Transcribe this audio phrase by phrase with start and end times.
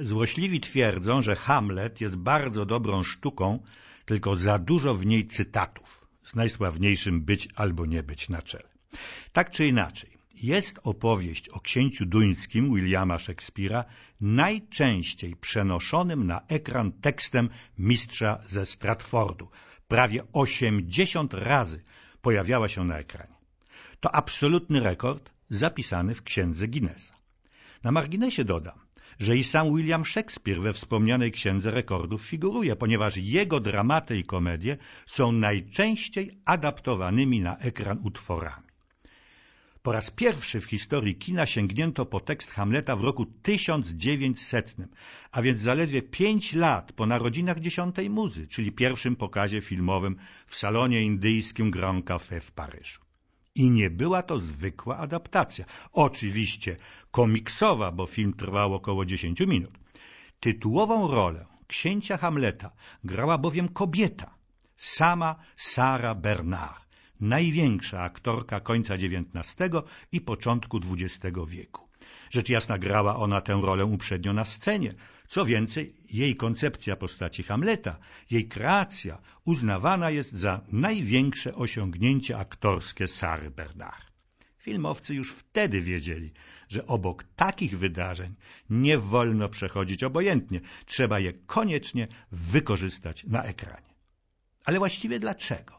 [0.00, 3.62] Złośliwi twierdzą, że Hamlet jest bardzo dobrą sztuką,
[4.04, 8.68] tylko za dużo w niej cytatów, z najsławniejszym być albo nie być na czele.
[9.32, 10.10] Tak czy inaczej,
[10.42, 13.84] jest opowieść o księciu duńskim Williama Shakespeare'a
[14.20, 19.50] najczęściej przenoszonym na ekran tekstem mistrza ze Stratfordu.
[19.88, 21.82] Prawie 80 razy
[22.22, 23.34] pojawiała się na ekranie.
[24.00, 27.14] To absolutny rekord zapisany w księdze Guinnessa.
[27.82, 28.87] Na marginesie dodam,
[29.18, 34.76] że i sam William Shakespeare we wspomnianej księdze rekordów figuruje, ponieważ jego dramaty i komedie
[35.06, 38.68] są najczęściej adaptowanymi na ekran utworami.
[39.82, 44.76] Po raz pierwszy w historii kina sięgnięto po tekst Hamleta w roku 1900,
[45.30, 51.02] a więc zaledwie pięć lat po narodzinach dziesiątej muzy, czyli pierwszym pokazie filmowym w salonie
[51.02, 53.07] indyjskim Grand Café w Paryżu.
[53.58, 55.64] I nie była to zwykła adaptacja.
[55.92, 56.76] Oczywiście
[57.10, 59.78] komiksowa, bo film trwał około 10 minut.
[60.40, 62.70] Tytułową rolę księcia Hamleta
[63.04, 64.34] grała bowiem kobieta,
[64.76, 66.88] sama Sara Bernard,
[67.20, 69.56] największa aktorka końca XIX
[70.12, 71.87] i początku XX wieku.
[72.30, 74.94] Rzecz jasna grała ona tę rolę uprzednio na scenie.
[75.28, 77.98] Co więcej, jej koncepcja postaci Hamleta,
[78.30, 84.08] jej kreacja uznawana jest za największe osiągnięcie aktorskie Sary Bernard.
[84.58, 86.32] Filmowcy już wtedy wiedzieli,
[86.68, 88.34] że obok takich wydarzeń
[88.70, 90.60] nie wolno przechodzić obojętnie.
[90.86, 93.94] Trzeba je koniecznie wykorzystać na ekranie.
[94.64, 95.77] Ale właściwie dlaczego?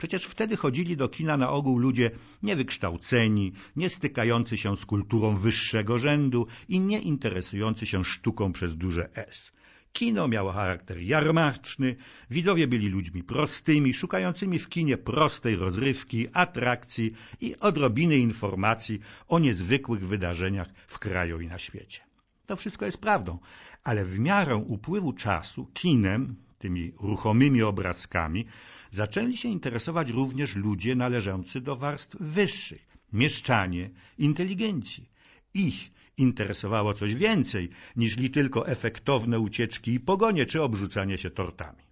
[0.00, 2.10] Przecież wtedy chodzili do kina na ogół ludzie
[2.42, 9.10] niewykształceni, nie stykający się z kulturą wyższego rzędu i nie interesujący się sztuką przez duże
[9.14, 9.52] S.
[9.92, 11.96] Kino miało charakter jarmarczny,
[12.30, 20.06] widzowie byli ludźmi prostymi, szukającymi w kinie prostej rozrywki, atrakcji i odrobiny informacji o niezwykłych
[20.06, 22.00] wydarzeniach w kraju i na świecie.
[22.46, 23.38] To wszystko jest prawdą,
[23.84, 28.46] ale w miarę upływu czasu kinem, tymi ruchomymi obrazkami,
[28.90, 35.08] zaczęli się interesować również ludzie należący do warstw wyższych, mieszczanie, inteligenci.
[35.54, 41.82] Ich interesowało coś więcej niż li tylko efektowne ucieczki i pogonie czy obrzucanie się tortami.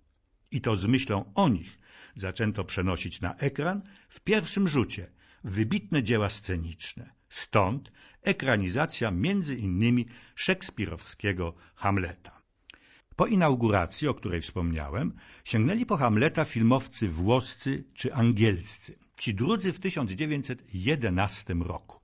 [0.50, 1.78] I to z myślą o nich
[2.14, 5.10] zaczęto przenosić na ekran w pierwszym rzucie
[5.44, 7.10] wybitne dzieła sceniczne.
[7.28, 7.92] Stąd
[8.22, 12.37] ekranizacja między innymi szekspirowskiego Hamleta.
[13.18, 15.12] Po inauguracji, o której wspomniałem,
[15.44, 18.98] sięgnęli po Hamleta filmowcy włoscy czy angielscy.
[19.16, 22.00] Ci drudzy w 1911 roku.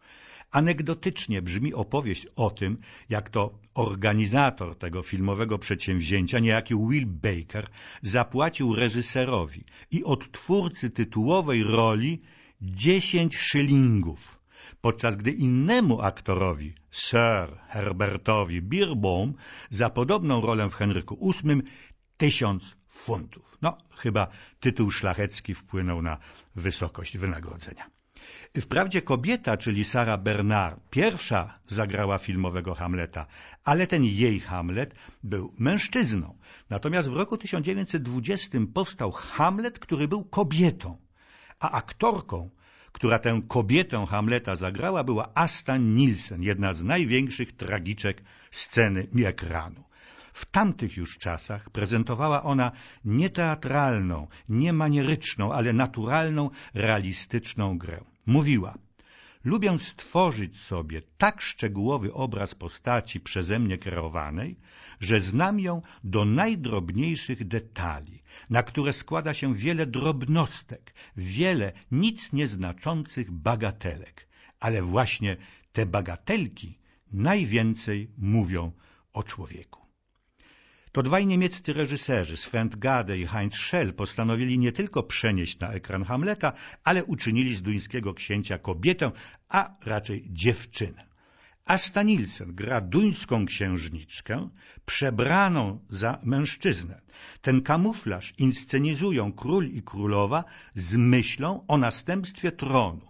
[0.51, 7.69] Anegdotycznie brzmi opowieść o tym, jak to organizator tego filmowego przedsięwzięcia, niejaki Will Baker,
[8.03, 12.23] zapłacił reżyserowi i odtwórcy tytułowej roli
[12.63, 14.44] 10 szylingów,
[14.81, 19.35] podczas gdy innemu aktorowi, Sir Herbertowi Beerbohm,
[19.71, 21.63] za podobną rolę w Henryku VIII
[22.17, 23.59] tysiąc funtów.
[23.63, 24.27] No, chyba
[24.61, 26.19] tytuł szlachecki wpłynął na
[26.57, 27.91] wysokość wynagrodzenia.
[28.61, 33.27] Wprawdzie kobieta, czyli Sara Bernard, pierwsza zagrała filmowego Hamleta,
[33.65, 36.39] ale ten jej Hamlet był mężczyzną.
[36.71, 40.97] Natomiast w roku 1920 powstał Hamlet, który był kobietą,
[41.61, 42.51] a aktorką,
[42.95, 49.85] która tę kobietę Hamleta zagrała, była Asta Nielsen, jedna z największych tragiczek sceny i ekranu.
[50.33, 52.73] W tamtych już czasach prezentowała ona
[53.05, 58.05] nie teatralną, nie manieryczną, ale naturalną, realistyczną grę.
[58.27, 58.75] Mówiła,
[59.45, 64.57] lubię stworzyć sobie tak szczegółowy obraz postaci przeze mnie kreowanej,
[65.01, 68.14] że znam ją do najdrobniejszych detali,
[68.51, 74.29] na które składa się wiele drobnostek, wiele nic nieznaczących bagatelek,
[74.61, 75.37] ale właśnie
[75.73, 76.79] te bagatelki
[77.13, 78.73] najwięcej mówią
[79.13, 79.85] o człowieku.
[80.93, 86.05] To dwaj niemieccy reżyserzy, Sven Gade i Heinz Schell, postanowili nie tylko przenieść na ekran
[86.05, 86.53] Hamleta,
[86.85, 89.13] ale uczynili z duńskiego księcia kobietę,
[89.49, 91.14] a raczej dziewczynę.
[91.65, 94.49] Asta Nielsen gra duńską księżniczkę,
[94.87, 97.01] przebraną za mężczyznę.
[97.43, 100.45] Ten kamuflaż inscenizują król i królowa
[100.75, 103.09] z myślą o następstwie tronu.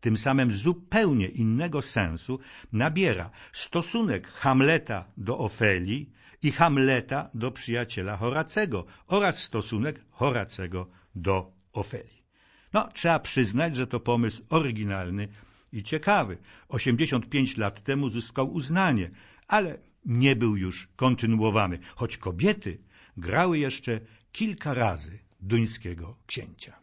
[0.00, 2.38] Tym samym zupełnie innego sensu
[2.72, 12.22] nabiera stosunek Hamleta do Ofelii, i Hamleta do przyjaciela Horacego oraz stosunek Horacego do Ofelii.
[12.72, 15.28] No, trzeba przyznać, że to pomysł oryginalny
[15.72, 16.38] i ciekawy.
[16.68, 19.10] 85 lat temu zyskał uznanie,
[19.48, 22.78] ale nie był już kontynuowany, choć kobiety
[23.16, 24.00] grały jeszcze
[24.32, 26.79] kilka razy duńskiego księcia.